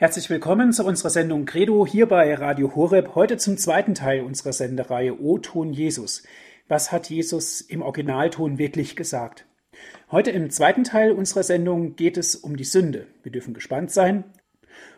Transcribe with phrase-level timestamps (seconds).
[0.00, 3.14] Herzlich willkommen zu unserer Sendung Credo hier bei Radio Horeb.
[3.14, 6.22] Heute zum zweiten Teil unserer Sendereihe O-Ton Jesus.
[6.68, 9.44] Was hat Jesus im Originalton wirklich gesagt?
[10.10, 13.08] Heute im zweiten Teil unserer Sendung geht es um die Sünde.
[13.22, 14.24] Wir dürfen gespannt sein.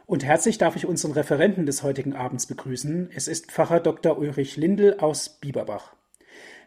[0.07, 3.10] Und herzlich darf ich unseren Referenten des heutigen Abends begrüßen.
[3.12, 4.16] Es ist Pfarrer Dr.
[4.16, 5.96] Ulrich Lindel aus Bieberbach.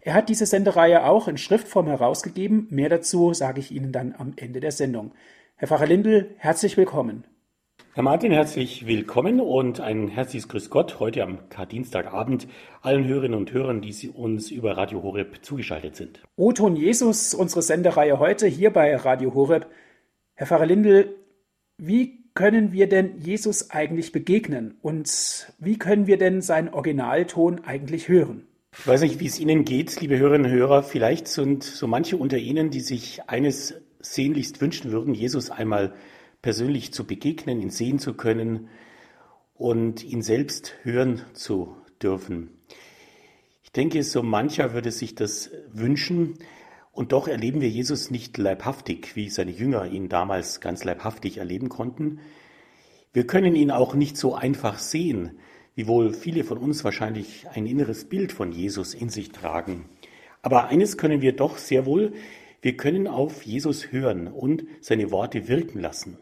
[0.02, 2.67] Er hat diese Sendereihe auch in Schriftform herausgegeben.
[2.70, 5.13] Mehr dazu sage ich Ihnen dann am Ende der Sendung.
[5.55, 7.23] Herr Pfarrer Lindel, herzlich willkommen.
[7.96, 12.45] Herr Martin, herzlich willkommen und ein herzliches Grüß Gott heute am Kardienstagabend
[12.81, 16.21] allen Hörerinnen und Hörern, die Sie uns über Radio Horeb zugeschaltet sind.
[16.35, 19.68] O-Ton Jesus, unsere Sendereihe heute hier bei Radio Horeb.
[20.34, 21.16] Herr Pfarrer Lindel,
[21.77, 28.09] wie können wir denn Jesus eigentlich begegnen und wie können wir denn seinen Originalton eigentlich
[28.09, 28.46] hören?
[28.77, 30.84] Ich weiß nicht, wie es Ihnen geht, liebe Hörerinnen und Hörer.
[30.84, 35.93] Vielleicht sind so manche unter Ihnen, die sich eines sehnlichst wünschen würden, Jesus einmal
[36.45, 38.70] persönlich zu begegnen, ihn sehen zu können
[39.55, 42.51] und ihn selbst hören zu dürfen.
[43.63, 46.38] Ich denke, so mancher würde sich das wünschen,
[46.91, 51.68] und doch erleben wir Jesus nicht leibhaftig, wie seine Jünger ihn damals ganz leibhaftig erleben
[51.68, 52.20] konnten.
[53.12, 55.40] Wir können ihn auch nicht so einfach sehen,
[55.73, 59.85] wiewohl viele von uns wahrscheinlich ein inneres Bild von Jesus in sich tragen.
[60.43, 62.13] Aber eines können wir doch sehr wohl,
[62.62, 66.19] wir können auf Jesus hören und seine Worte wirken lassen.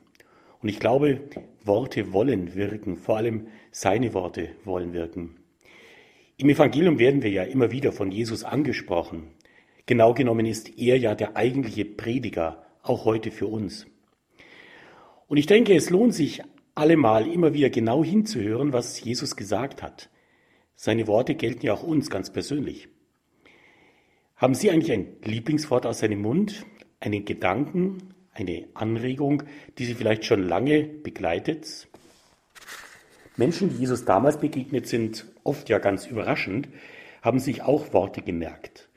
[0.63, 1.19] Und ich glaube,
[1.65, 5.35] Worte wollen wirken, vor allem seine Worte wollen wirken.
[6.37, 9.27] Im Evangelium werden wir ja immer wieder von Jesus angesprochen.
[9.85, 13.87] Genau genommen ist er ja der eigentliche Prediger, auch heute für uns.
[15.27, 16.41] Und ich denke, es lohnt sich
[16.75, 20.09] allemal immer wieder genau hinzuhören, was Jesus gesagt hat.
[20.75, 22.87] Seine Worte gelten ja auch uns ganz persönlich.
[24.37, 26.65] Haben Sie eigentlich ein Lieblingswort aus seinem Mund,
[27.01, 29.43] einen Gedanken, eine Anregung,
[29.77, 31.87] die Sie vielleicht schon lange begleitet?
[33.35, 36.69] Menschen, die Jesus damals begegnet sind, oft ja ganz überraschend,
[37.21, 38.89] haben sich auch Worte gemerkt.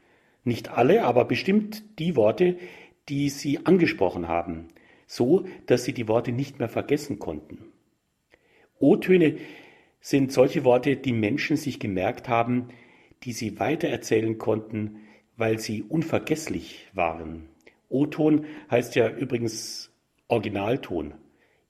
[0.45, 2.57] Nicht alle, aber bestimmt die Worte,
[3.09, 4.69] die sie angesprochen haben,
[5.07, 7.73] so dass sie die Worte nicht mehr vergessen konnten.
[8.79, 9.37] O-Töne
[10.01, 12.69] sind solche Worte, die Menschen sich gemerkt haben,
[13.23, 14.99] die sie weitererzählen konnten,
[15.37, 17.49] weil sie unvergesslich waren.
[17.89, 19.93] O-Ton heißt ja übrigens
[20.29, 21.15] Originalton.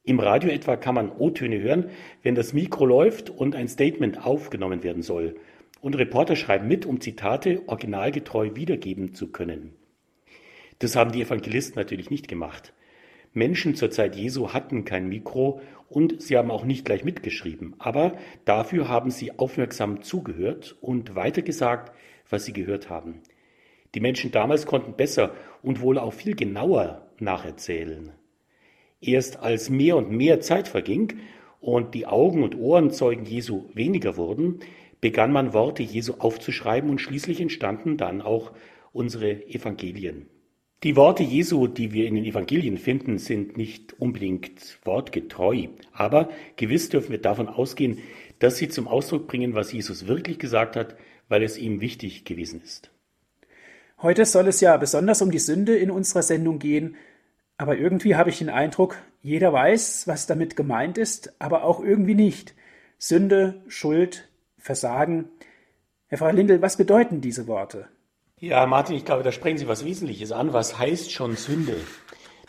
[0.04, 1.90] Im Radio etwa kann man O-Töne hören,
[2.22, 5.36] wenn das Mikro läuft und ein Statement aufgenommen werden soll.
[5.80, 9.74] Und Reporter schreiben mit, um Zitate originalgetreu wiedergeben zu können.
[10.78, 12.72] Das haben die Evangelisten natürlich nicht gemacht.
[13.32, 17.74] Menschen zur Zeit Jesu hatten kein Mikro und sie haben auch nicht gleich mitgeschrieben.
[17.78, 21.92] Aber dafür haben sie aufmerksam zugehört und weitergesagt,
[22.30, 23.20] was sie gehört haben.
[23.96, 28.12] Die Menschen damals konnten besser und wohl auch viel genauer nacherzählen.
[29.00, 31.14] Erst als mehr und mehr Zeit verging
[31.60, 34.60] und die Augen und Ohrenzeugen Jesu weniger wurden,
[35.00, 38.52] begann man Worte Jesu aufzuschreiben und schließlich entstanden dann auch
[38.92, 40.26] unsere Evangelien.
[40.82, 46.90] Die Worte Jesu, die wir in den Evangelien finden, sind nicht unbedingt wortgetreu, aber gewiss
[46.90, 48.00] dürfen wir davon ausgehen,
[48.40, 50.96] dass sie zum Ausdruck bringen, was Jesus wirklich gesagt hat,
[51.30, 52.90] weil es ihm wichtig gewesen ist.
[54.02, 56.96] Heute soll es ja besonders um die Sünde in unserer Sendung gehen,
[57.56, 62.14] aber irgendwie habe ich den Eindruck, jeder weiß, was damit gemeint ist, aber auch irgendwie
[62.14, 62.54] nicht.
[62.98, 65.30] Sünde, Schuld, Versagen.
[66.08, 67.88] Herr Frau Lindel, was bedeuten diese Worte?
[68.38, 70.52] Ja, Martin, ich glaube, da sprechen Sie was Wesentliches an.
[70.52, 71.78] Was heißt schon Sünde?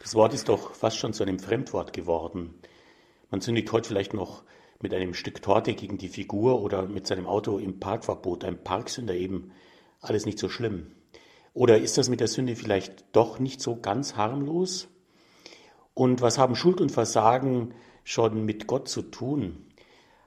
[0.01, 2.55] Das Wort ist doch fast schon zu einem Fremdwort geworden.
[3.31, 4.43] Man sündigt heute vielleicht noch
[4.81, 9.13] mit einem Stück Torte gegen die Figur oder mit seinem Auto im Parkverbot, ein Parksünder
[9.13, 9.51] eben.
[10.01, 10.91] Alles nicht so schlimm.
[11.57, 14.89] Oder ist das mit der Sünde vielleicht doch nicht so ganz harmlos?
[15.95, 17.73] Und was haben Schuld und Versagen
[18.03, 19.65] schon mit Gott zu tun?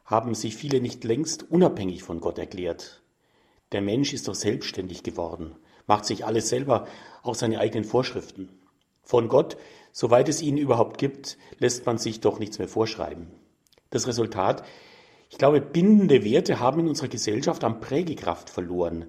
[0.04, 3.04] Haben sich viele nicht längst unabhängig von Gott erklärt?
[3.70, 5.54] Der Mensch ist doch selbstständig geworden,
[5.86, 6.88] macht sich alles selber,
[7.22, 8.48] auch seine eigenen Vorschriften.
[9.04, 9.56] Von Gott,
[9.92, 13.28] soweit es ihn überhaupt gibt, lässt man sich doch nichts mehr vorschreiben.
[13.90, 14.64] Das Resultat,
[15.28, 19.06] ich glaube, bindende Werte haben in unserer Gesellschaft an Prägekraft verloren.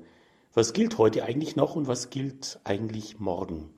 [0.53, 3.69] Was gilt heute eigentlich noch und was gilt eigentlich morgen?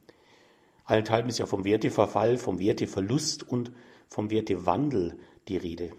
[0.86, 3.72] Allenthalben ist ja vom Werteverfall, vom Werteverlust und
[4.08, 5.92] vom Wertewandel die Rede.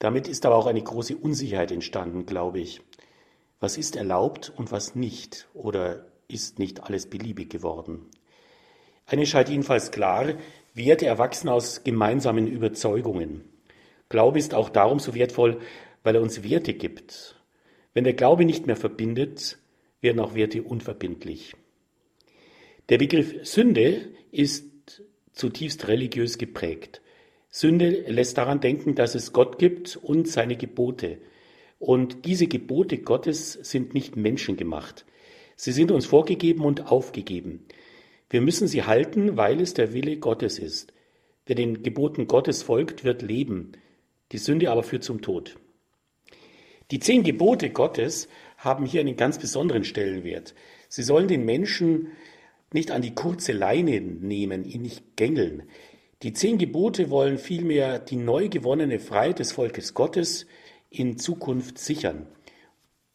[0.00, 2.82] Damit ist aber auch eine große Unsicherheit entstanden, glaube ich.
[3.58, 5.48] Was ist erlaubt und was nicht?
[5.54, 8.06] Oder ist nicht alles beliebig geworden?
[9.06, 10.34] Eine scheint jedenfalls klar,
[10.74, 13.44] Werte erwachsen aus gemeinsamen Überzeugungen.
[14.10, 15.58] Glaube ist auch darum so wertvoll,
[16.02, 17.37] weil er uns Werte gibt,
[17.98, 19.58] wenn der Glaube nicht mehr verbindet,
[20.00, 21.56] werden auch Werte unverbindlich.
[22.90, 25.02] Der Begriff Sünde ist
[25.32, 27.02] zutiefst religiös geprägt.
[27.50, 31.18] Sünde lässt daran denken, dass es Gott gibt und seine Gebote.
[31.80, 35.04] Und diese Gebote Gottes sind nicht menschengemacht.
[35.56, 37.66] Sie sind uns vorgegeben und aufgegeben.
[38.30, 40.92] Wir müssen sie halten, weil es der Wille Gottes ist.
[41.46, 43.72] Wer den Geboten Gottes folgt, wird leben.
[44.30, 45.56] Die Sünde aber führt zum Tod.
[46.90, 50.54] Die zehn Gebote Gottes haben hier einen ganz besonderen Stellenwert.
[50.88, 52.12] Sie sollen den Menschen
[52.72, 55.64] nicht an die kurze Leine nehmen, ihn nicht gängeln.
[56.22, 60.46] Die zehn Gebote wollen vielmehr die neu gewonnene Freiheit des Volkes Gottes
[60.90, 62.26] in Zukunft sichern.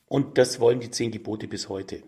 [0.07, 2.03] Und das wollen die zehn Gebote bis heute.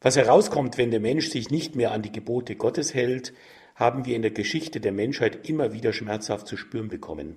[0.00, 3.34] Was herauskommt, wenn der Mensch sich nicht mehr an die Gebote Gottes hält,
[3.74, 7.36] haben wir in der Geschichte der Menschheit immer wieder schmerzhaft zu spüren bekommen.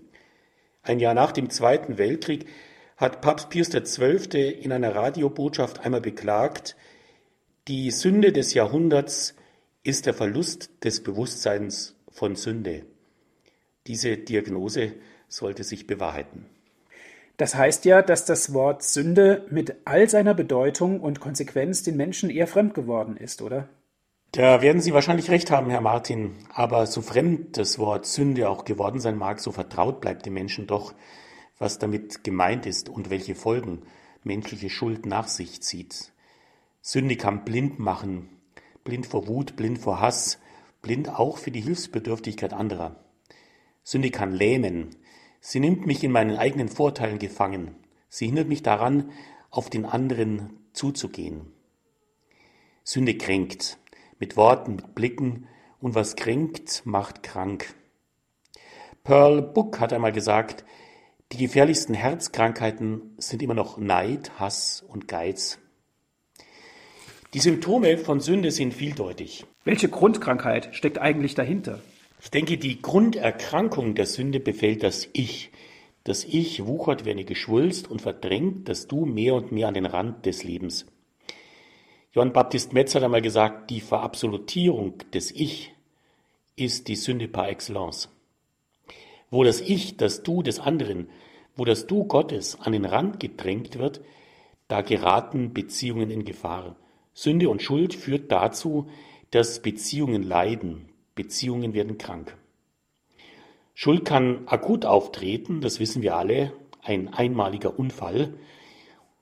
[0.83, 2.45] Ein Jahr nach dem Zweiten Weltkrieg
[2.99, 4.49] hat Papst Pius XII.
[4.49, 6.75] in einer Radiobotschaft einmal beklagt,
[7.69, 9.35] die Sünde des Jahrhunderts
[9.83, 12.85] ist der Verlust des Bewusstseins von Sünde.
[13.87, 14.93] Diese Diagnose
[15.29, 16.45] sollte sich bewahrheiten.
[17.37, 22.29] Das heißt ja, dass das Wort Sünde mit all seiner Bedeutung und Konsequenz den Menschen
[22.29, 23.69] eher fremd geworden ist, oder?
[24.33, 26.35] Da werden Sie wahrscheinlich recht haben, Herr Martin.
[26.53, 30.67] Aber so fremd das Wort Sünde auch geworden sein mag, so vertraut bleibt dem Menschen
[30.67, 30.93] doch,
[31.59, 33.83] was damit gemeint ist und welche Folgen
[34.23, 36.11] menschliche Schuld nach sich zieht.
[36.81, 38.29] Sünde kann blind machen,
[38.83, 40.39] blind vor Wut, blind vor Hass,
[40.81, 42.95] blind auch für die Hilfsbedürftigkeit anderer.
[43.83, 44.95] Sünde kann lähmen.
[45.41, 47.75] Sie nimmt mich in meinen eigenen Vorteilen gefangen.
[48.07, 49.11] Sie hindert mich daran,
[49.51, 51.51] auf den anderen zuzugehen.
[52.83, 53.77] Sünde kränkt.
[54.19, 55.47] Mit Worten, mit Blicken.
[55.79, 57.73] Und was kränkt, macht krank.
[59.03, 60.65] Pearl Book hat einmal gesagt,
[61.31, 65.59] die gefährlichsten Herzkrankheiten sind immer noch Neid, Hass und Geiz.
[67.35, 69.45] Die Symptome von Sünde sind vieldeutig.
[69.63, 71.79] Welche Grundkrankheit steckt eigentlich dahinter?
[72.21, 75.51] Ich denke, die Grunderkrankung der Sünde befällt das Ich.
[76.03, 79.85] Das Ich wuchert wie eine Geschwulst und verdrängt das Du mehr und mehr an den
[79.85, 80.87] Rand des Lebens.
[82.11, 85.75] Johann Baptist Metz hat einmal gesagt, die Verabsolutierung des Ich
[86.55, 88.09] ist die Sünde par excellence.
[89.29, 91.09] Wo das Ich, das Du des anderen,
[91.55, 94.01] wo das Du Gottes an den Rand gedrängt wird,
[94.67, 96.75] da geraten Beziehungen in Gefahr.
[97.13, 98.87] Sünde und Schuld führt dazu,
[99.31, 102.37] dass Beziehungen leiden, Beziehungen werden krank.
[103.73, 108.33] Schuld kann akut auftreten, das wissen wir alle, ein einmaliger Unfall.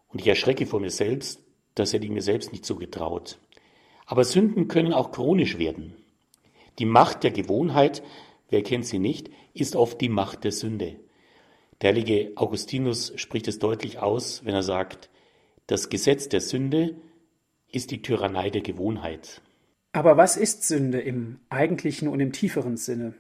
[0.10, 1.44] Und ich erschrecke vor mir selbst,
[1.76, 3.40] das hätte ich mir selbst nicht zugetraut.
[4.06, 5.96] Aber Sünden können auch chronisch werden.
[6.80, 8.04] Die Macht der Gewohnheit,
[8.50, 11.00] wer kennt sie nicht, ist oft die Macht der Sünde.
[11.82, 15.10] Der heilige Augustinus spricht es deutlich aus, wenn er sagt,
[15.68, 16.96] das Gesetz der Sünde
[17.72, 19.42] ist die Tyrannei der Gewohnheit.
[19.92, 23.14] Aber was ist Sünde im eigentlichen und im tieferen Sinne?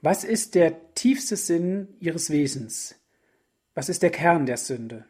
[0.00, 2.96] Was ist der tiefste Sinn ihres Wesens?
[3.74, 5.04] Was ist der Kern der Sünde?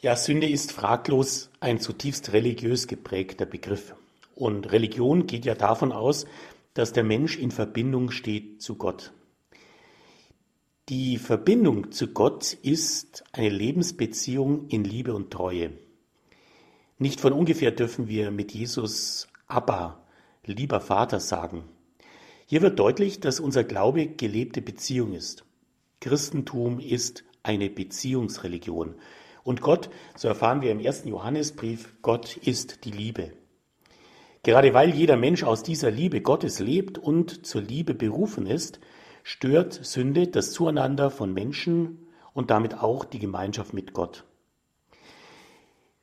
[0.00, 3.94] Ja, Sünde ist fraglos ein zutiefst religiös geprägter Begriff.
[4.34, 6.26] Und Religion geht ja davon aus,
[6.74, 9.12] dass der Mensch in Verbindung steht zu Gott.
[10.88, 15.72] Die Verbindung zu Gott ist eine Lebensbeziehung in Liebe und Treue.
[16.98, 20.04] Nicht von ungefähr dürfen wir mit Jesus Abba,
[20.44, 21.64] lieber Vater sagen.
[22.46, 25.44] Hier wird deutlich, dass unser Glaube gelebte Beziehung ist.
[26.00, 28.96] Christentum ist eine Beziehungsreligion.
[29.44, 33.32] Und Gott, so erfahren wir im ersten Johannesbrief, Gott ist die Liebe.
[34.42, 38.80] Gerade weil jeder Mensch aus dieser Liebe Gottes lebt und zur Liebe berufen ist,
[39.22, 44.24] stört Sünde das Zueinander von Menschen und damit auch die Gemeinschaft mit Gott.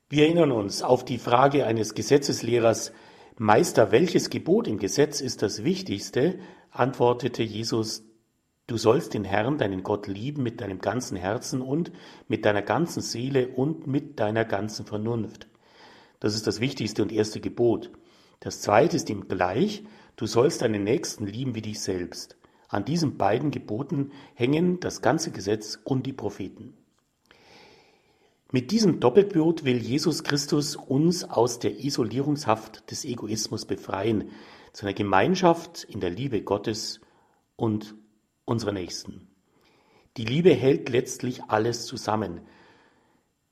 [0.10, 2.94] Wir erinnern uns auf die Frage eines Gesetzeslehrers,
[3.40, 6.40] Meister, welches Gebot im Gesetz ist das wichtigste?
[6.72, 8.04] antwortete Jesus,
[8.68, 11.92] du sollst den Herrn, deinen Gott lieben mit deinem ganzen Herzen und
[12.28, 15.48] mit deiner ganzen Seele und mit deiner ganzen Vernunft.
[16.20, 17.92] Das ist das wichtigste und erste Gebot.
[18.40, 19.84] Das zweite ist ihm gleich,
[20.16, 22.38] du sollst deinen Nächsten lieben wie dich selbst.
[22.70, 26.74] An diesen beiden Geboten hängen das ganze Gesetz und die Propheten.
[28.52, 34.32] Mit diesem Doppelblut will Jesus Christus uns aus der Isolierungshaft des Egoismus befreien,
[34.72, 37.02] zu einer Gemeinschaft in der Liebe Gottes
[37.56, 37.96] und
[38.46, 39.28] unserer Nächsten.
[40.16, 42.42] Die Liebe hält letztlich alles zusammen.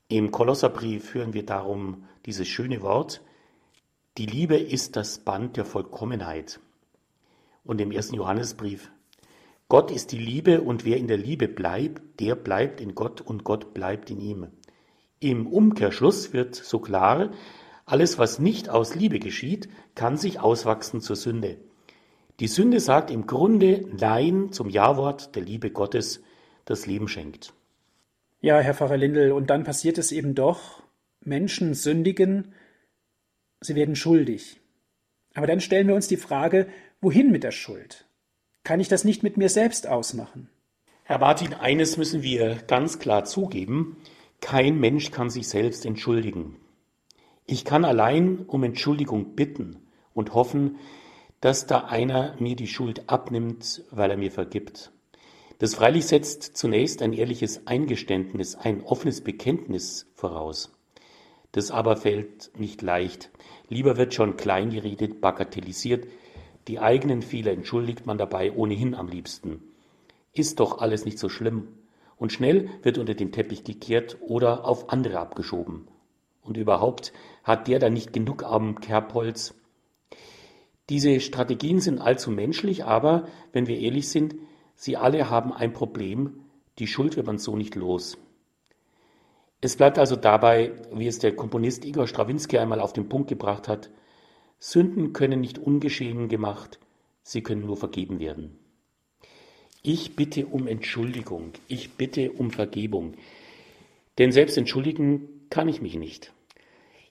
[0.08, 3.22] Im Kolosserbrief hören wir darum dieses schöne Wort,
[4.18, 6.60] die Liebe ist das Band der Vollkommenheit.
[7.64, 8.90] Und im ersten Johannesbrief,
[9.68, 13.44] Gott ist die Liebe und wer in der Liebe bleibt, der bleibt in Gott und
[13.44, 14.46] Gott bleibt in ihm.
[15.20, 17.30] Im Umkehrschluss wird so klar,
[17.84, 21.58] alles, was nicht aus Liebe geschieht, kann sich auswachsen zur Sünde.
[22.40, 26.22] Die Sünde sagt im Grunde Nein zum Ja-Wort der Liebe Gottes,
[26.64, 27.52] das Leben schenkt.
[28.40, 30.82] Ja, Herr Pfarrer Lindel, und dann passiert es eben doch,
[31.24, 32.54] Menschen sündigen,
[33.66, 34.60] sie werden schuldig.
[35.34, 36.66] Aber dann stellen wir uns die Frage,
[37.00, 38.06] wohin mit der Schuld?
[38.64, 40.48] Kann ich das nicht mit mir selbst ausmachen?
[41.04, 43.96] Herr Martin, eines müssen wir ganz klar zugeben,
[44.40, 46.56] kein Mensch kann sich selbst entschuldigen.
[47.46, 50.78] Ich kann allein um Entschuldigung bitten und hoffen,
[51.40, 54.90] dass da einer mir die Schuld abnimmt, weil er mir vergibt.
[55.58, 60.72] Das freilich setzt zunächst ein ehrliches Eingeständnis, ein offenes Bekenntnis voraus.
[61.52, 63.30] Das aber fällt nicht leicht.
[63.68, 66.06] Lieber wird schon klein geredet, bagatellisiert.
[66.68, 69.62] Die eigenen Fehler entschuldigt man dabei ohnehin am liebsten.
[70.32, 71.68] Ist doch alles nicht so schlimm.
[72.16, 75.88] Und schnell wird unter den Teppich gekehrt oder auf andere abgeschoben.
[76.42, 77.12] Und überhaupt
[77.44, 79.54] hat der da nicht genug am Kerbholz,
[80.88, 84.36] diese Strategien sind allzu menschlich, aber wenn wir ehrlich sind,
[84.76, 86.44] sie alle haben ein Problem,
[86.78, 88.18] die Schuld wird man so nicht los.
[89.66, 93.66] Es bleibt also dabei, wie es der Komponist Igor Strawinski einmal auf den Punkt gebracht
[93.66, 93.90] hat,
[94.60, 96.78] Sünden können nicht ungeschehen gemacht,
[97.24, 98.60] sie können nur vergeben werden.
[99.82, 103.14] Ich bitte um Entschuldigung, ich bitte um Vergebung,
[104.18, 106.32] denn selbst entschuldigen kann ich mich nicht.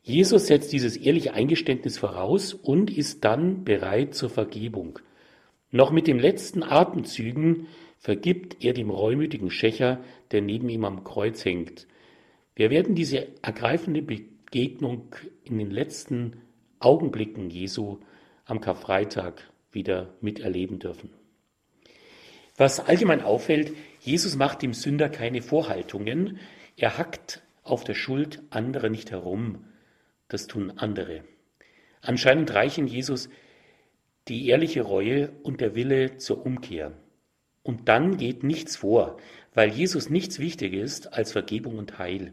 [0.02, 5.00] Jesus setzt dieses ehrliche Eingeständnis voraus und ist dann bereit zur Vergebung.
[5.72, 10.00] Noch mit den letzten Atemzügen vergibt er dem reumütigen Schächer,
[10.32, 11.86] der neben ihm am Kreuz hängt.
[12.56, 16.42] Wir werden diese ergreifende Begegnung in den letzten
[16.80, 18.00] Augenblicken Jesu
[18.46, 21.10] am Karfreitag wieder miterleben dürfen.
[22.58, 26.40] Was allgemein auffällt, Jesus macht dem Sünder keine Vorhaltungen,
[26.78, 29.66] er hackt auf der Schuld anderer nicht herum
[30.28, 31.24] das tun andere.
[32.02, 33.30] Anscheinend reichen Jesus
[34.28, 36.94] die ehrliche Reue und der Wille zur Umkehr.
[37.66, 39.18] Und dann geht nichts vor,
[39.56, 42.32] weil Jesus nichts wichtiger ist als Vergebung und Heil.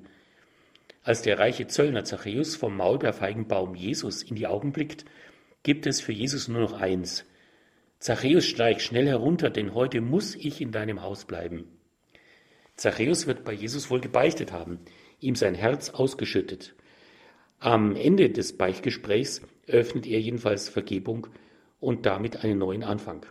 [1.05, 5.07] Als der reiche Zöllner Zachäus vom Maulbeerfeigenbaum Jesus in die Augen blickt,
[5.63, 7.25] gibt es für Jesus nur noch eins.
[7.99, 11.65] Zachäus, steig schnell herunter, denn heute muss ich in deinem Haus bleiben.
[12.77, 14.81] Zachäus wird bei Jesus wohl gebeichtet haben,
[15.19, 16.75] ihm sein Herz ausgeschüttet.
[17.59, 21.29] Am Ende des Beichtgesprächs eröffnet er jedenfalls Vergebung
[21.81, 23.25] und damit einen neuen Anfang.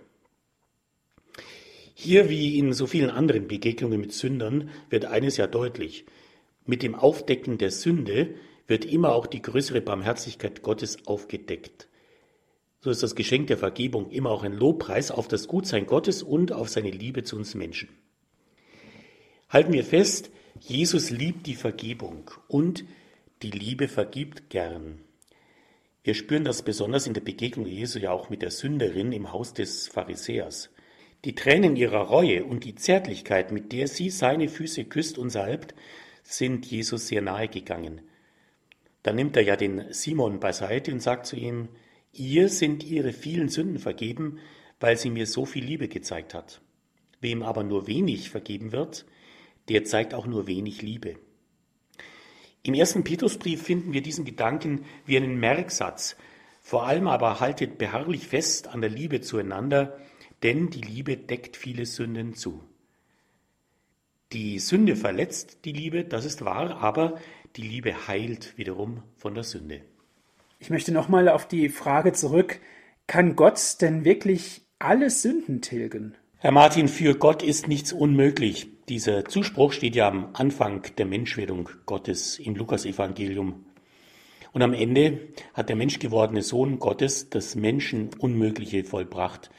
[1.93, 6.05] Hier wie in so vielen anderen Begegnungen mit Sündern wird eines ja deutlich.
[6.65, 8.36] Mit dem Aufdecken der Sünde
[8.67, 11.88] wird immer auch die größere Barmherzigkeit Gottes aufgedeckt.
[12.79, 16.51] So ist das Geschenk der Vergebung immer auch ein Lobpreis auf das Gutsein Gottes und
[16.51, 17.89] auf seine Liebe zu uns Menschen.
[19.50, 22.86] Halten wir fest, Jesus liebt die Vergebung und
[23.43, 25.01] die Liebe vergibt gern.
[26.03, 29.53] Wir spüren das besonders in der Begegnung Jesu ja auch mit der Sünderin im Haus
[29.53, 30.71] des Pharisäers.
[31.24, 35.75] Die Tränen ihrer Reue und die Zärtlichkeit, mit der sie seine Füße küsst und salbt,
[36.24, 38.01] sind Jesus sehr nahe gegangen.
[39.04, 41.70] Da nimmt er ja den Simon beiseite und sagt zu ihm,
[42.12, 44.40] ihr sind ihre vielen Sünden vergeben,
[44.80, 46.62] weil sie mir so viel Liebe gezeigt hat.
[47.20, 49.06] Wem aber nur wenig vergeben wird,
[49.70, 51.18] der zeigt auch nur wenig Liebe.
[52.63, 56.16] Im ersten Petrusbrief finden wir diesen Gedanken wie einen Merksatz.
[56.62, 60.00] Vor allem aber haltet beharrlich fest an der Liebe zueinander,
[60.43, 62.63] denn die Liebe deckt viele Sünden zu.
[64.33, 67.19] Die Sünde verletzt die Liebe, das ist wahr, aber
[67.57, 69.81] die Liebe heilt wiederum von der Sünde.
[70.60, 72.60] Ich möchte nochmal auf die Frage zurück,
[73.07, 76.15] kann Gott denn wirklich alle Sünden tilgen?
[76.38, 78.67] Herr Martin, für Gott ist nichts unmöglich.
[78.88, 83.65] Dieser Zuspruch steht ja am Anfang der Menschwerdung Gottes im Lukasevangelium.
[84.53, 85.19] Und am Ende
[85.53, 89.51] hat der menschgewordene Sohn Gottes das Menschen Unmögliche vollbracht.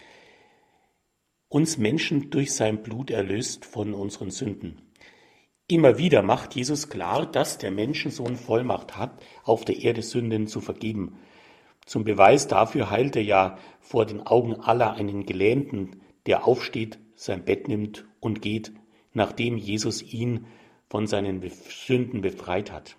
[1.53, 4.81] Uns Menschen durch sein Blut erlöst von unseren Sünden.
[5.69, 10.63] Immer wieder macht Jesus klar, dass der Menschensohn Vollmacht hat, auf der Erde Sünden zu
[10.63, 11.19] vergeben.
[11.85, 17.45] Zum Beweis dafür heilt er ja vor den Augen aller einen Gelähmten, der aufsteht, sein
[17.45, 18.73] Bett nimmt und geht,
[19.13, 20.47] nachdem Jesus ihn
[20.89, 22.97] von seinen Sünden befreit hat.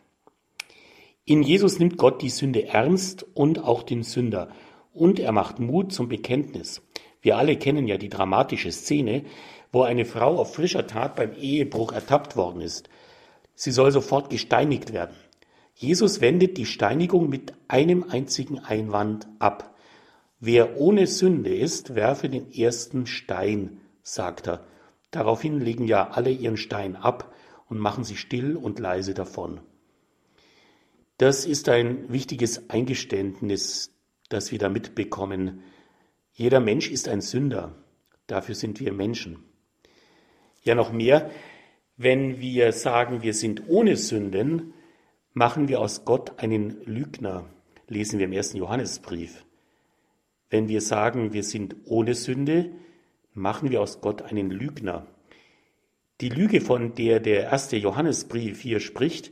[1.25, 4.49] In Jesus nimmt Gott die Sünde ernst und auch den Sünder
[4.93, 6.83] und er macht Mut zum Bekenntnis.
[7.23, 9.23] Wir alle kennen ja die dramatische Szene,
[9.71, 12.89] wo eine Frau auf frischer Tat beim Ehebruch ertappt worden ist.
[13.55, 15.15] Sie soll sofort gesteinigt werden.
[15.73, 19.73] Jesus wendet die Steinigung mit einem einzigen Einwand ab.
[20.39, 24.65] Wer ohne Sünde ist, werfe den ersten Stein, sagt er.
[25.09, 27.33] Daraufhin legen ja alle ihren Stein ab
[27.69, 29.61] und machen sich still und leise davon.
[31.17, 33.95] Das ist ein wichtiges Eingeständnis,
[34.27, 35.63] das wir da mitbekommen.
[36.33, 37.75] Jeder Mensch ist ein Sünder.
[38.25, 39.43] Dafür sind wir Menschen.
[40.63, 41.29] Ja, noch mehr,
[41.95, 44.73] wenn wir sagen, wir sind ohne Sünden,
[45.33, 47.45] machen wir aus Gott einen Lügner,
[47.87, 49.45] lesen wir im ersten Johannesbrief.
[50.49, 52.71] Wenn wir sagen, wir sind ohne Sünde,
[53.33, 55.05] machen wir aus Gott einen Lügner.
[56.19, 59.31] Die Lüge, von der der erste Johannesbrief hier spricht,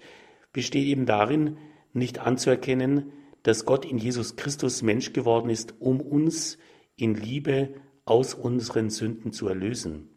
[0.53, 1.57] besteht eben darin,
[1.93, 3.11] nicht anzuerkennen,
[3.43, 6.59] dass Gott in Jesus Christus Mensch geworden ist, um uns
[7.01, 7.73] in Liebe
[8.05, 10.07] aus unseren Sünden zu erlösen.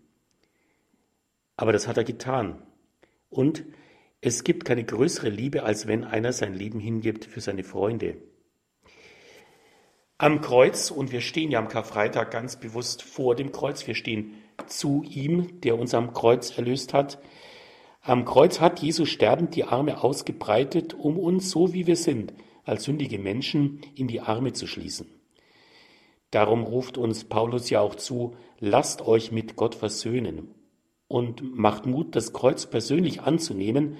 [1.56, 2.62] Aber das hat er getan.
[3.30, 3.64] Und
[4.20, 8.18] es gibt keine größere Liebe, als wenn einer sein Leben hingibt für seine Freunde.
[10.18, 14.34] Am Kreuz, und wir stehen ja am Karfreitag ganz bewusst vor dem Kreuz, wir stehen
[14.66, 17.18] zu ihm, der uns am Kreuz erlöst hat.
[18.02, 22.84] Am Kreuz hat Jesus sterbend die Arme ausgebreitet, um uns, so wie wir sind, als
[22.84, 25.23] sündige Menschen in die Arme zu schließen.
[26.34, 30.52] Darum ruft uns Paulus ja auch zu, lasst euch mit Gott versöhnen
[31.06, 33.98] und macht Mut, das Kreuz persönlich anzunehmen,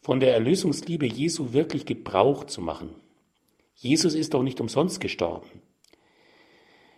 [0.00, 2.94] von der Erlösungsliebe Jesu wirklich Gebrauch zu machen.
[3.74, 5.60] Jesus ist doch nicht umsonst gestorben.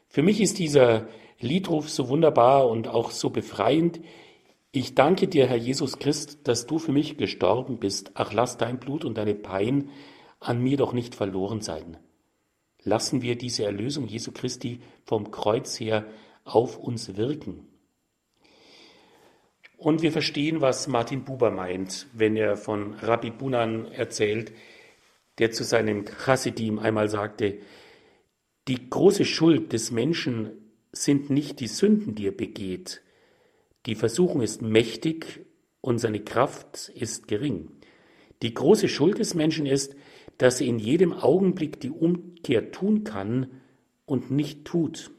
[0.06, 1.08] Für mich ist dieser
[1.40, 4.00] Liedruf so wunderbar und auch so befreiend.
[4.70, 8.12] Ich danke dir, Herr Jesus Christ, dass du für mich gestorben bist.
[8.14, 9.88] Ach, lass dein Blut und deine Pein
[10.38, 11.96] an mir doch nicht verloren sein.
[12.82, 16.06] Lassen wir diese Erlösung Jesu Christi vom Kreuz her
[16.44, 17.66] auf uns wirken.
[19.76, 24.52] Und wir verstehen, was Martin Buber meint, wenn er von Rabbi Bunan erzählt,
[25.38, 27.60] der zu seinem Chassidim einmal sagte,
[28.68, 30.52] die große Schuld des Menschen
[30.92, 33.00] sind nicht die Sünden, die er begeht.
[33.86, 35.46] Die Versuchung ist mächtig
[35.80, 37.70] und seine Kraft ist gering.
[38.42, 39.94] Die große Schuld des Menschen ist,
[40.40, 43.48] dass er in jedem Augenblick die Umkehr tun kann
[44.06, 45.10] und nicht tut.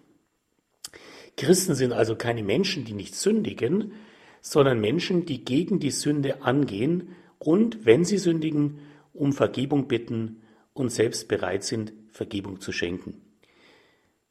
[1.37, 3.93] Christen sind also keine Menschen, die nicht sündigen,
[4.41, 8.79] sondern Menschen, die gegen die Sünde angehen und, wenn sie sündigen,
[9.13, 10.41] um Vergebung bitten
[10.73, 13.21] und selbst bereit sind, Vergebung zu schenken.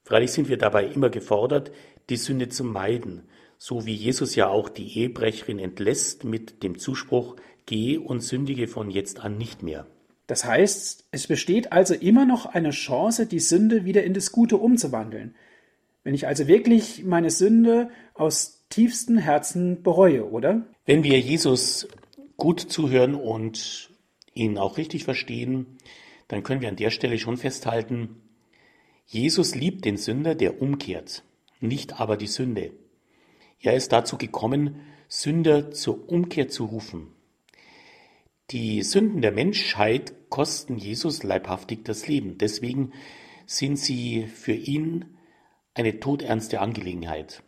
[0.03, 1.71] Freilich sind wir dabei immer gefordert,
[2.09, 7.37] die Sünde zu meiden, so wie Jesus ja auch die Ehebrecherin entlässt mit dem Zuspruch,
[7.67, 9.87] geh und sündige von jetzt an nicht mehr.
[10.31, 14.59] Das heißt, es besteht also immer noch eine Chance, die Sünde wieder in das Gute
[14.59, 15.35] umzuwandeln.
[16.05, 20.65] Wenn ich also wirklich meine Sünde aus tiefstem Herzen bereue, oder?
[20.87, 21.89] Wenn wir Jesus
[22.37, 23.91] gut zuhören und
[24.33, 25.79] ihn auch richtig verstehen,
[26.29, 28.23] dann können wir an der Stelle schon festhalten,
[29.07, 31.25] Jesus liebt den Sünder, der umkehrt,
[31.59, 32.71] nicht aber die Sünde.
[33.59, 34.77] Er ist dazu gekommen,
[35.09, 37.09] Sünder zur Umkehr zu rufen.
[38.53, 42.39] Die Sünden der Menschheit kosten Jesus leibhaftig das Leben.
[42.39, 42.93] Deswegen
[43.47, 45.17] sind sie für ihn
[45.75, 47.43] eine todernste Angelegenheit.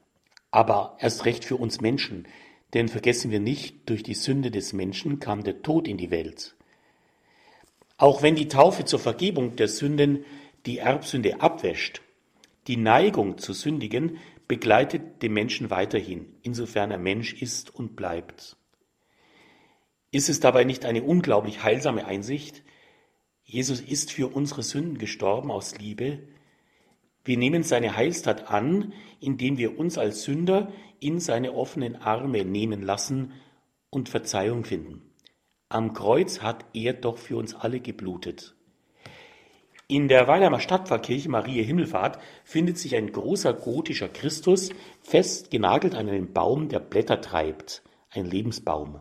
[0.50, 2.26] Aber erst recht für uns Menschen,
[2.74, 6.54] denn vergessen wir nicht, durch die Sünde des Menschen kam der Tod in die Welt.
[7.96, 10.24] Auch wenn die Taufe zur Vergebung der Sünden
[10.66, 12.02] die Erbsünde abwäscht,
[12.66, 14.18] die Neigung zu sündigen
[14.48, 18.56] begleitet den Menschen weiterhin, insofern er Mensch ist und bleibt.
[20.14, 22.62] Ist es dabei nicht eine unglaublich heilsame Einsicht?
[23.44, 26.18] Jesus ist für unsere Sünden gestorben aus Liebe.
[27.24, 30.70] Wir nehmen seine Heilstat an, indem wir uns als Sünder
[31.00, 33.32] in seine offenen Arme nehmen lassen
[33.88, 35.00] und Verzeihung finden.
[35.70, 38.54] Am Kreuz hat er doch für uns alle geblutet.
[39.88, 46.10] In der Weilheimer Stadtpfarrkirche Maria Himmelfahrt findet sich ein großer gotischer Christus, fest genagelt an
[46.10, 49.00] einen Baum, der Blätter treibt, ein Lebensbaum.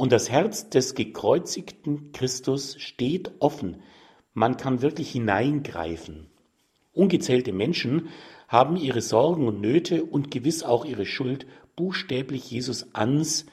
[0.00, 3.82] Und das Herz des gekreuzigten Christus steht offen.
[4.32, 6.30] Man kann wirklich hineingreifen.
[6.94, 8.08] Ungezählte Menschen
[8.48, 13.44] haben ihre Sorgen und Nöte und gewiss auch ihre Schuld buchstäblich Jesus ans,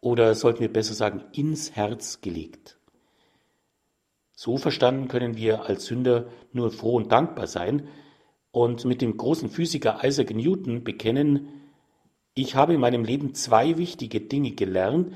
[0.00, 2.78] oder sollten wir besser sagen, ins Herz gelegt.
[4.34, 7.86] So verstanden können wir als Sünder nur froh und dankbar sein
[8.50, 11.48] und mit dem großen Physiker Isaac Newton bekennen,
[12.34, 15.12] ich habe in meinem Leben zwei wichtige Dinge gelernt,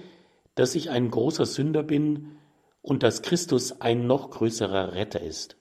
[0.56, 2.38] dass ich ein großer Sünder bin
[2.82, 5.56] und dass Christus ein noch größerer Retter ist.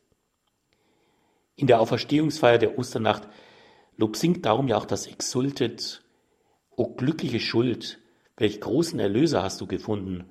[1.55, 3.29] In der Auferstehungsfeier der Osternacht
[3.97, 6.01] Lob singt darum ja auch das Exultet,
[6.75, 7.99] O glückliche Schuld,
[8.35, 10.25] welch großen Erlöser hast du gefunden.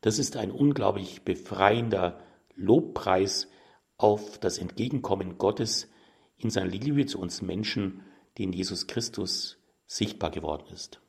[0.00, 2.20] Das ist ein unglaublich befreiender
[2.56, 3.48] Lobpreis
[3.96, 5.88] auf das Entgegenkommen Gottes
[6.36, 8.02] in seiner Liebe zu uns Menschen,
[8.36, 11.00] die in Jesus Christus sichtbar geworden ist.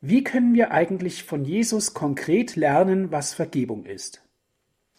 [0.00, 4.22] Wie können wir eigentlich von Jesus konkret lernen, was Vergebung ist?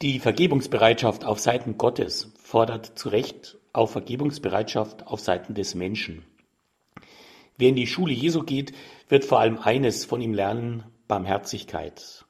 [0.01, 6.25] Die Vergebungsbereitschaft auf Seiten Gottes fordert zu Recht auf Vergebungsbereitschaft auf Seiten des Menschen.
[7.57, 8.73] Wer in die Schule Jesu geht,
[9.07, 12.25] wird vor allem eines von ihm lernen, Barmherzigkeit.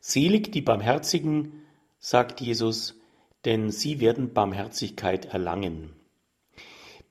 [0.00, 1.64] Selig die Barmherzigen,
[1.98, 2.98] sagt Jesus,
[3.44, 5.94] denn sie werden Barmherzigkeit erlangen.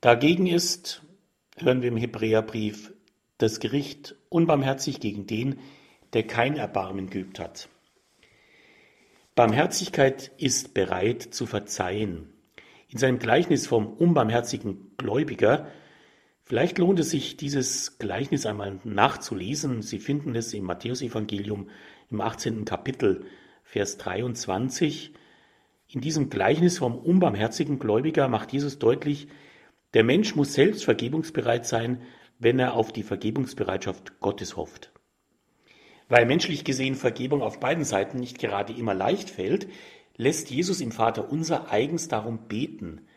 [0.02, 1.04] Dagegen ist,
[1.58, 2.94] hören wir im Hebräerbrief,
[3.38, 5.60] das Gericht unbarmherzig gegen den,
[6.14, 7.70] der kein Erbarmen geübt hat.
[9.36, 12.34] Barmherzigkeit ist bereit zu verzeihen.
[12.90, 15.68] In seinem Gleichnis vom unbarmherzigen Gläubiger,
[16.44, 19.82] vielleicht lohnt es sich, dieses Gleichnis einmal nachzulesen.
[19.82, 21.70] Sie finden es im Matthäusevangelium
[22.10, 22.66] im 18.
[22.66, 23.26] Kapitel,
[23.64, 25.14] Vers 23.
[25.90, 29.28] In diesem Gleichnis vom unbarmherzigen Gläubiger macht Jesus deutlich,
[29.94, 32.02] der Mensch muss selbst vergebungsbereit sein,
[32.40, 34.92] wenn er auf die Vergebungsbereitschaft Gottes hofft.
[36.10, 39.68] Weil menschlich gesehen Vergebung auf beiden Seiten nicht gerade immer leicht fällt,
[40.16, 43.08] lässt Jesus im Vater unser eigens darum beten.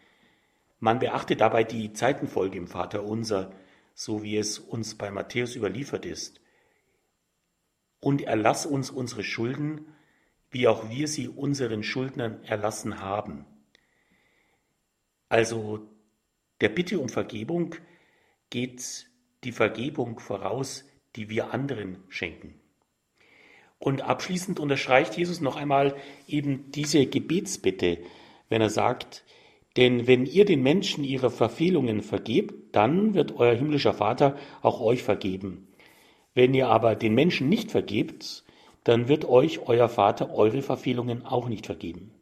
[0.80, 3.52] Man beachte dabei die Zeitenfolge im Vater unser,
[3.94, 6.40] so wie es uns bei Matthäus überliefert ist.
[8.00, 9.86] Und erlass uns unsere Schulden,
[10.50, 13.44] wie auch wir sie unseren Schuldnern erlassen haben.
[15.28, 15.86] Also
[16.60, 17.76] der Bitte um Vergebung
[18.48, 19.09] geht
[19.44, 20.84] die Vergebung voraus,
[21.16, 22.54] die wir anderen schenken.
[23.78, 25.96] Und abschließend unterstreicht Jesus noch einmal
[26.28, 27.98] eben diese Gebetsbitte,
[28.48, 29.24] wenn er sagt,
[29.76, 35.02] denn wenn ihr den Menschen ihre Verfehlungen vergebt, dann wird euer himmlischer Vater auch euch
[35.02, 35.68] vergeben.
[36.34, 38.44] Wenn ihr aber den Menschen nicht vergebt,
[38.84, 42.12] dann wird euch euer Vater eure Verfehlungen auch nicht vergeben.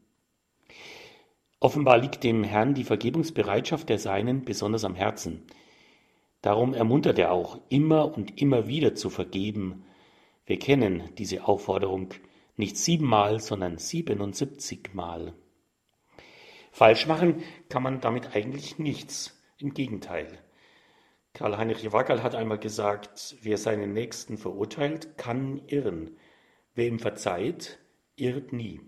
[1.60, 5.42] Offenbar liegt dem Herrn die Vergebungsbereitschaft der Seinen besonders am Herzen.
[6.42, 9.84] Darum ermuntert er auch, immer und immer wieder zu vergeben,
[10.46, 12.14] wir kennen diese Aufforderung
[12.56, 15.34] nicht siebenmal, sondern siebenundsiebzigmal.
[16.72, 19.34] Falsch machen kann man damit eigentlich nichts.
[19.58, 20.38] Im Gegenteil.
[21.34, 26.16] Karl-Heinrich Wackerl hat einmal gesagt, wer seinen Nächsten verurteilt, kann irren.
[26.74, 27.78] Wer ihm verzeiht,
[28.16, 28.80] irrt nie.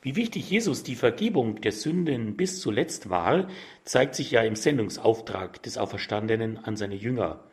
[0.00, 3.48] Wie wichtig Jesus die Vergebung der Sünden bis zuletzt war,
[3.84, 7.44] zeigt sich ja im Sendungsauftrag des Auferstandenen an seine Jünger.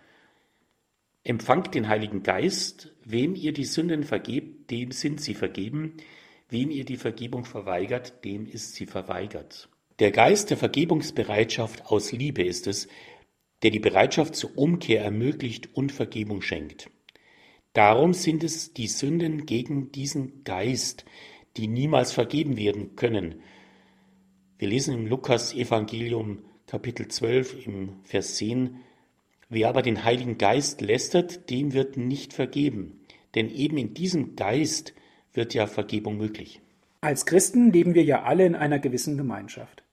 [1.23, 5.97] Empfangt den Heiligen Geist, wem ihr die Sünden vergebt, dem sind sie vergeben,
[6.49, 9.67] wem ihr die Vergebung verweigert, dem ist sie verweigert.
[9.97, 12.87] Der Geist der Vergebungsbereitschaft aus Liebe ist es,
[13.63, 16.91] der die Bereitschaft zur Umkehr ermöglicht und Vergebung schenkt.
[17.73, 21.05] Darum sind es die Sünden gegen diesen Geist,
[21.57, 23.35] die niemals vergeben werden können.
[24.57, 28.77] Wir lesen im Lukas Evangelium Kapitel 12 im Vers 10,
[29.47, 32.99] Wer aber den Heiligen Geist lästert, dem wird nicht vergeben,
[33.35, 34.93] denn eben in diesem Geist
[35.33, 36.61] wird ja Vergebung möglich.
[37.01, 39.83] Als Christen leben wir ja alle in einer gewissen Gemeinschaft.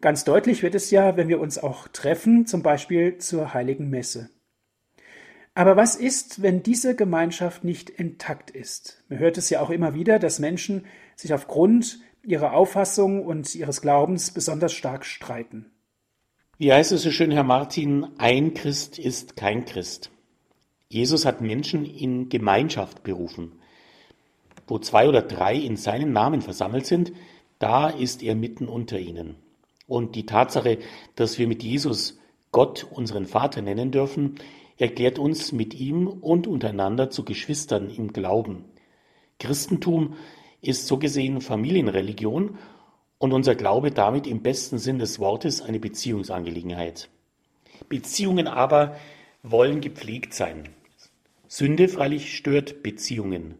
[0.00, 4.30] Ganz deutlich wird es ja, wenn wir uns auch treffen, zum Beispiel zur heiligen Messe.
[5.54, 9.04] Aber was ist, wenn diese Gemeinschaft nicht intakt ist?
[9.08, 13.80] Man hört es ja auch immer wieder, dass Menschen sich aufgrund ihrer Auffassung und ihres
[13.80, 15.66] Glaubens besonders stark streiten.
[16.58, 20.10] Wie heißt es so schön, Herr Martin, ein Christ ist kein Christ.
[20.88, 23.52] Jesus hat Menschen in Gemeinschaft berufen.
[24.66, 27.12] Wo zwei oder drei in seinem Namen versammelt sind,
[27.58, 29.36] da ist er mitten unter ihnen.
[29.86, 30.78] Und die Tatsache,
[31.14, 32.18] dass wir mit Jesus
[32.50, 34.36] Gott unseren Vater nennen dürfen,
[34.78, 38.64] erklärt uns mit ihm und untereinander zu Geschwistern im Glauben.
[39.38, 40.14] Christentum
[40.60, 42.58] ist so gesehen Familienreligion
[43.18, 47.08] und unser Glaube damit im besten Sinn des Wortes eine Beziehungsangelegenheit.
[47.88, 48.96] Beziehungen aber
[49.42, 50.68] wollen gepflegt sein.
[51.48, 53.58] Sünde freilich stört Beziehungen.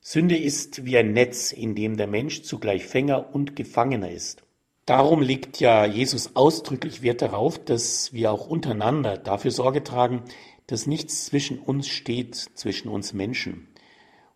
[0.00, 4.43] Sünde ist wie ein Netz, in dem der Mensch zugleich Fänger und Gefangener ist.
[4.86, 10.22] Darum legt ja Jesus ausdrücklich Wert darauf, dass wir auch untereinander dafür Sorge tragen,
[10.66, 13.68] dass nichts zwischen uns steht, zwischen uns Menschen,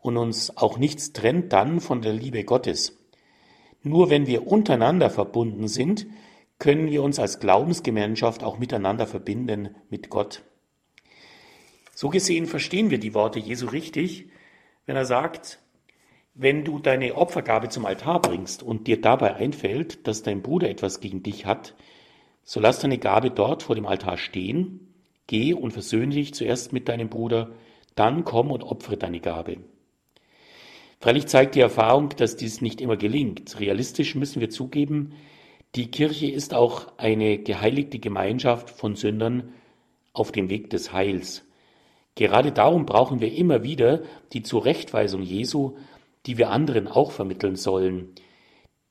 [0.00, 2.96] und uns auch nichts trennt dann von der Liebe Gottes.
[3.82, 6.06] Nur wenn wir untereinander verbunden sind,
[6.58, 10.42] können wir uns als Glaubensgemeinschaft auch miteinander verbinden mit Gott.
[11.94, 14.30] So gesehen verstehen wir die Worte Jesu richtig,
[14.86, 15.58] wenn er sagt,
[16.40, 21.00] wenn du deine Opfergabe zum Altar bringst und dir dabei einfällt, dass dein Bruder etwas
[21.00, 21.74] gegen dich hat,
[22.44, 24.94] so lass deine Gabe dort vor dem Altar stehen,
[25.26, 27.50] geh und versöhne dich zuerst mit deinem Bruder,
[27.96, 29.56] dann komm und opfere deine Gabe.
[31.00, 33.58] Freilich zeigt die Erfahrung, dass dies nicht immer gelingt.
[33.58, 35.14] Realistisch müssen wir zugeben,
[35.74, 39.52] die Kirche ist auch eine geheiligte Gemeinschaft von Sündern
[40.12, 41.44] auf dem Weg des Heils.
[42.14, 45.76] Gerade darum brauchen wir immer wieder die Zurechtweisung Jesu,
[46.26, 48.14] die wir anderen auch vermitteln sollen.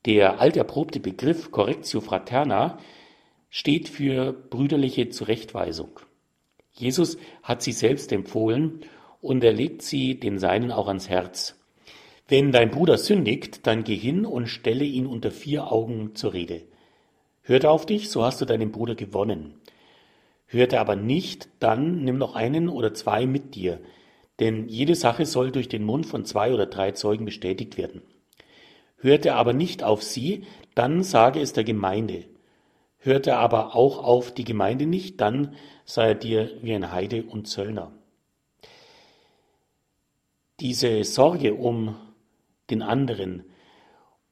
[0.06, 2.78] Der alterprobte Begriff Correctio Fraterna
[3.50, 6.00] steht für brüderliche Zurechtweisung.
[6.72, 8.80] Jesus hat sie selbst empfohlen
[9.20, 11.56] und er legt sie den Seinen auch ans Herz.
[12.28, 16.62] Wenn dein Bruder sündigt, dann geh hin und stelle ihn unter vier Augen zur Rede.
[17.42, 19.54] Hört er auf dich, so hast du deinen Bruder gewonnen.
[20.46, 23.80] Hört er aber nicht, dann nimm noch einen oder zwei mit dir,
[24.40, 28.02] denn jede Sache soll durch den Mund von zwei oder drei Zeugen bestätigt werden.
[28.96, 32.24] Hört er aber nicht auf sie, dann sage es der Gemeinde.
[32.98, 37.22] Hört er aber auch auf die Gemeinde nicht, dann sei er dir wie ein Heide
[37.24, 37.92] und Zöllner.
[40.60, 41.96] Diese Sorge um
[42.70, 43.44] den anderen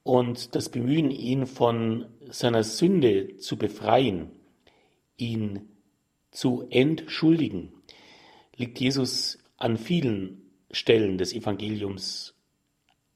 [0.03, 4.33] und das Bemühen, ihn von seiner Sünde zu befreien,
[5.17, 5.69] ihn
[6.33, 7.73] zu entschuldigen,
[8.57, 12.35] liegt Jesus an vielen Stellen des Evangeliums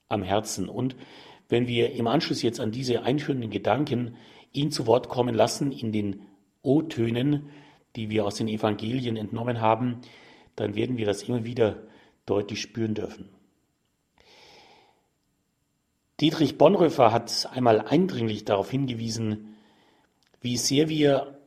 [0.07, 0.69] am Herzen.
[0.69, 0.95] Und
[1.49, 4.15] wenn wir im Anschluss jetzt an diese einführenden Gedanken
[4.51, 6.21] ihn zu Wort kommen lassen in den
[6.61, 7.49] O-Tönen,
[7.95, 10.01] die wir aus den Evangelien entnommen haben,
[10.55, 11.83] dann werden wir das immer wieder
[12.25, 13.29] deutlich spüren dürfen.
[16.19, 19.55] Dietrich Bonhoeffer hat einmal eindringlich darauf hingewiesen,
[20.39, 21.39] wie sehr wir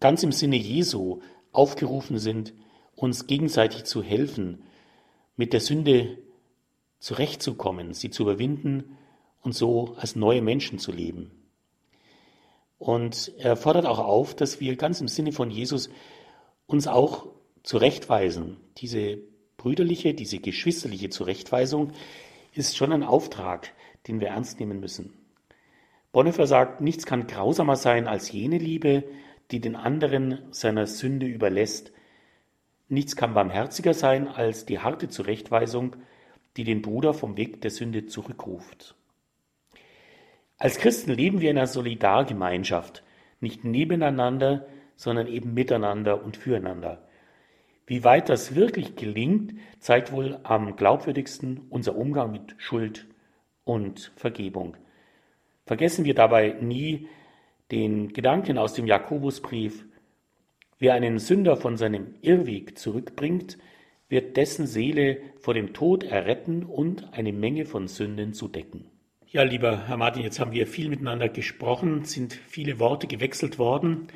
[0.00, 2.54] ganz im Sinne Jesu aufgerufen sind,
[3.02, 4.62] uns gegenseitig zu helfen,
[5.36, 6.18] mit der Sünde
[7.00, 8.96] zurechtzukommen, sie zu überwinden
[9.40, 11.32] und so als neue Menschen zu leben.
[12.78, 15.90] Und er fordert auch auf, dass wir ganz im Sinne von Jesus
[16.66, 17.26] uns auch
[17.64, 18.58] zurechtweisen.
[18.78, 19.18] Diese
[19.56, 21.92] brüderliche, diese geschwisterliche Zurechtweisung
[22.54, 23.72] ist schon ein Auftrag,
[24.06, 25.12] den wir ernst nehmen müssen.
[26.12, 29.04] Bonhoeffer sagt, nichts kann grausamer sein als jene Liebe,
[29.50, 31.92] die den anderen seiner Sünde überlässt.
[32.92, 35.96] Nichts kann barmherziger sein als die harte Zurechtweisung,
[36.58, 38.96] die den Bruder vom Weg der Sünde zurückruft.
[40.58, 43.02] Als Christen leben wir in einer Solidargemeinschaft,
[43.40, 47.08] nicht nebeneinander, sondern eben miteinander und füreinander.
[47.86, 53.06] Wie weit das wirklich gelingt, zeigt wohl am glaubwürdigsten unser Umgang mit Schuld
[53.64, 54.76] und Vergebung.
[55.64, 57.08] Vergessen wir dabei nie
[57.70, 59.86] den Gedanken aus dem Jakobusbrief,
[60.82, 63.56] wer einen Sünder von seinem Irrweg zurückbringt,
[64.08, 68.86] wird dessen Seele vor dem Tod erretten und eine Menge von Sünden zu decken.
[69.28, 74.08] Ja, lieber Herr Martin, jetzt haben wir viel miteinander gesprochen, sind viele Worte gewechselt worden,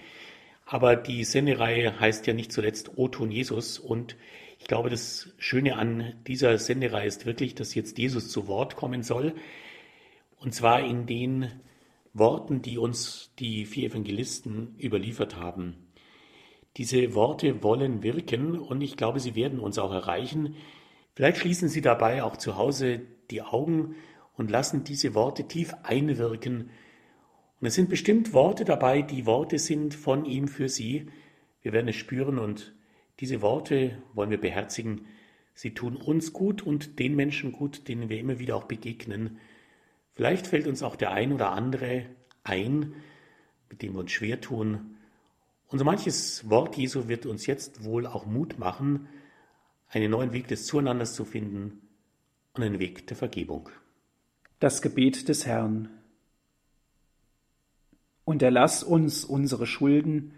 [0.64, 4.16] aber die Sendereihe heißt ja nicht zuletzt O-Ton Jesus und
[4.58, 9.04] ich glaube, das Schöne an dieser Sendereihe ist wirklich, dass jetzt Jesus zu Wort kommen
[9.04, 9.34] soll.
[10.40, 11.48] Und zwar in den
[12.12, 15.85] Worten, die uns die vier Evangelisten überliefert haben.
[16.76, 20.56] Diese Worte wollen wirken und ich glaube, sie werden uns auch erreichen.
[21.14, 23.94] Vielleicht schließen Sie dabei auch zu Hause die Augen
[24.34, 26.70] und lassen diese Worte tief einwirken.
[27.60, 31.06] Und es sind bestimmt Worte dabei, die Worte sind von ihm für Sie.
[31.62, 32.74] Wir werden es spüren und
[33.20, 35.06] diese Worte wollen wir beherzigen.
[35.54, 39.38] Sie tun uns gut und den Menschen gut, denen wir immer wieder auch begegnen.
[40.12, 42.04] Vielleicht fällt uns auch der ein oder andere
[42.44, 42.92] ein,
[43.70, 44.95] mit dem wir uns schwer tun.
[45.68, 49.08] Und so manches Wort Jesu wird uns jetzt wohl auch Mut machen,
[49.88, 51.80] einen neuen Weg des Zueinanders zu finden
[52.54, 53.68] und einen Weg der Vergebung.
[54.60, 55.88] Das Gebet des Herrn.
[58.24, 60.32] Und erlass uns unsere Schulden,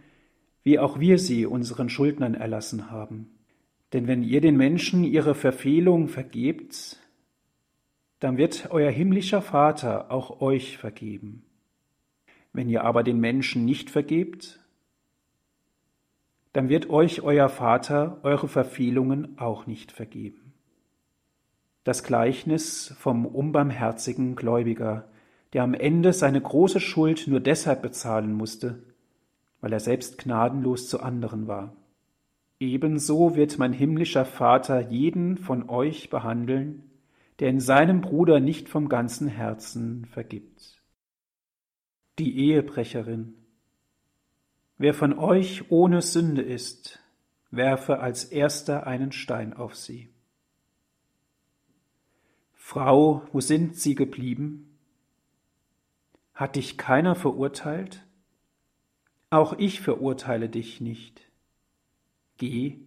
[0.63, 3.31] wie auch wir sie unseren Schuldnern erlassen haben.
[3.93, 6.99] Denn wenn ihr den Menschen ihre Verfehlung vergebt,
[8.21, 11.45] dann wird euer himmlischer Vater auch euch vergeben.
[12.53, 14.61] Wenn ihr aber den Menschen nicht vergebt,
[16.59, 20.55] dann wird euch euer Vater eure Verfehlungen auch nicht vergeben.
[21.85, 25.09] Das Gleichnis vom unbarmherzigen Gläubiger,
[25.53, 28.83] der am Ende seine große Schuld nur deshalb bezahlen musste,
[29.61, 31.77] weil er selbst gnadenlos zu anderen war.
[32.59, 36.91] Ebenso wird mein himmlischer Vater jeden von euch behandeln,
[37.39, 40.83] der in seinem Bruder nicht vom ganzen Herzen vergibt.
[42.19, 43.35] Die Ehebrecherin.
[44.79, 47.01] Wer von euch ohne Sünde ist,
[47.51, 50.09] werfe als erster einen Stein auf sie.
[52.55, 54.79] Frau, wo sind sie geblieben?
[56.33, 58.07] Hat dich keiner verurteilt?
[59.31, 61.23] Auch ich verurteile dich nicht.
[62.37, 62.79] Geh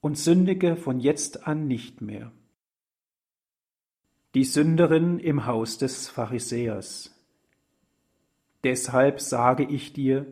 [0.00, 2.32] und sündige von jetzt an nicht mehr.
[4.34, 7.14] Die Sünderin im Haus des Pharisäers.
[8.64, 10.26] Deshalb sage ich dir,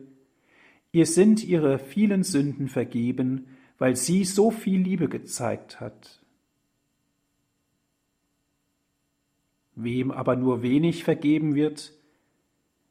[0.91, 3.47] ihr sind ihre vielen Sünden vergeben,
[3.77, 6.21] weil sie so viel Liebe gezeigt hat.
[9.75, 11.93] Wem aber nur wenig vergeben wird,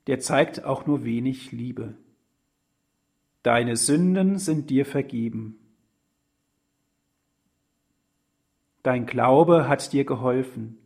[0.06, 1.96] der zeigt auch nur wenig Liebe.
[3.42, 5.58] Deine Sünden sind dir vergeben.
[8.82, 10.78] Dein Glaube hat dir geholfen.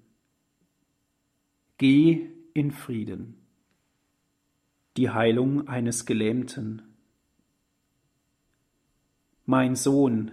[1.77, 3.37] Geh in Frieden.
[4.97, 6.90] Die Heilung eines Gelähmten.
[9.53, 10.31] Mein Sohn,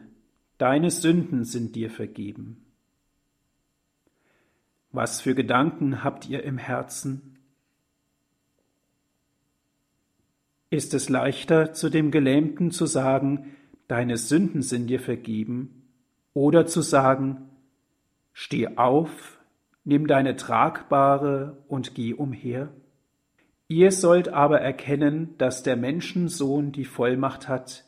[0.59, 2.63] deine Sünden sind dir vergeben.
[4.91, 7.39] Was für Gedanken habt ihr im Herzen?
[10.69, 13.55] Ist es leichter, zu dem Gelähmten zu sagen,
[13.87, 15.89] deine Sünden sind dir vergeben,
[16.35, 17.49] oder zu sagen,
[18.33, 19.39] steh auf,
[19.83, 22.69] nimm deine Tragbare und geh umher?
[23.67, 27.86] Ihr sollt aber erkennen, dass der Menschensohn die Vollmacht hat,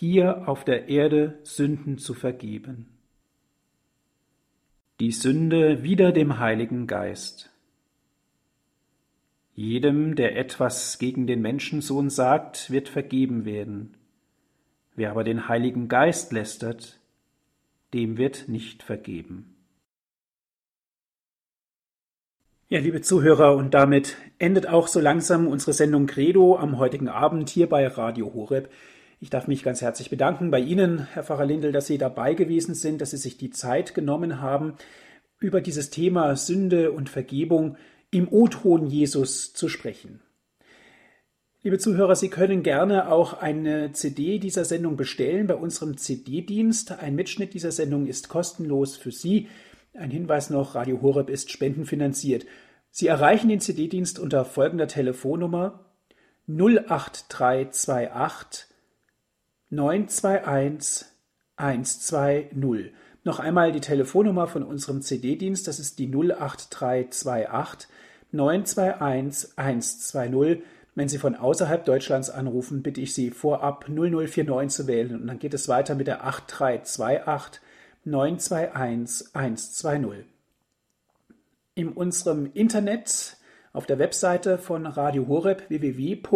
[0.00, 2.88] hier auf der Erde Sünden zu vergeben.
[4.98, 7.50] Die Sünde wider dem Heiligen Geist.
[9.54, 13.94] Jedem, der etwas gegen den Menschensohn sagt, wird vergeben werden.
[14.96, 16.98] Wer aber den Heiligen Geist lästert,
[17.92, 19.54] dem wird nicht vergeben.
[22.70, 27.50] Ja, liebe Zuhörer, und damit endet auch so langsam unsere Sendung Credo am heutigen Abend
[27.50, 28.70] hier bei Radio Horeb.
[29.22, 32.74] Ich darf mich ganz herzlich bedanken bei Ihnen, Herr Pfarrer Lindel, dass Sie dabei gewesen
[32.74, 34.76] sind, dass Sie sich die Zeit genommen haben,
[35.38, 37.76] über dieses Thema Sünde und Vergebung
[38.10, 40.22] im O-Ton Jesus zu sprechen.
[41.62, 46.92] Liebe Zuhörer, Sie können gerne auch eine CD dieser Sendung bestellen bei unserem CD-Dienst.
[46.92, 49.48] Ein Mitschnitt dieser Sendung ist kostenlos für Sie.
[49.92, 52.46] Ein Hinweis noch, Radio Horeb ist spendenfinanziert.
[52.90, 55.84] Sie erreichen den CD-Dienst unter folgender Telefonnummer
[56.48, 58.69] 08328
[59.70, 61.06] 921
[61.56, 62.92] 120.
[63.22, 67.88] Noch einmal die Telefonnummer von unserem CD-Dienst, das ist die 08328
[68.32, 70.62] 921 120.
[70.96, 75.38] Wenn Sie von außerhalb Deutschlands anrufen, bitte ich Sie vorab 0049 zu wählen und dann
[75.38, 77.60] geht es weiter mit der 8328
[78.04, 80.24] 921 120.
[81.76, 83.36] In unserem Internet
[83.72, 86.34] auf der Webseite von Radio Horeb www.horeb.org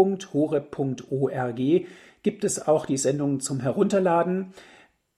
[2.24, 4.52] gibt es auch die Sendungen zum Herunterladen.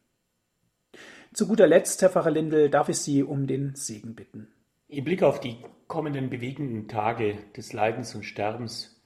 [1.34, 4.50] Zu guter Letzt, Herr Pfarrer Lindel, darf ich Sie um den Segen bitten.
[4.88, 9.02] Im Blick auf die kommenden bewegenden Tage des Leidens und Sterbens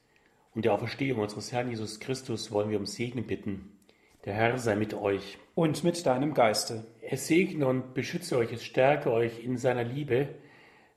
[0.54, 3.78] und der Auferstehung unseres Herrn Jesus Christus wollen wir um Segen bitten.
[4.26, 5.38] Der Herr sei mit euch.
[5.54, 6.84] Und mit deinem Geiste.
[7.00, 10.28] Er segne und beschütze euch, es stärke euch in seiner Liebe,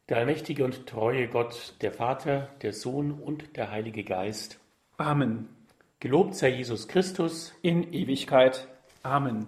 [0.10, 4.60] der allmächtige und treue Gott, der Vater, der Sohn und der Heilige Geist.
[4.98, 5.48] Amen.
[6.02, 8.68] Gelobt sei Jesus Christus in Ewigkeit.
[9.02, 9.48] Amen.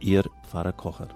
[0.00, 1.08] Ihr Pfarrer Kocher.